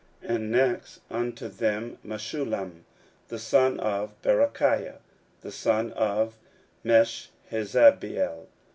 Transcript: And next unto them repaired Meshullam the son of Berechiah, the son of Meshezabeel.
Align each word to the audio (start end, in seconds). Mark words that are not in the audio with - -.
And 0.23 0.49
next 0.49 1.01
unto 1.11 1.47
them 1.47 1.99
repaired 2.03 2.03
Meshullam 2.03 2.85
the 3.27 3.37
son 3.37 3.79
of 3.79 4.19
Berechiah, 4.23 4.97
the 5.41 5.51
son 5.51 5.91
of 5.91 6.39
Meshezabeel. 6.83 8.47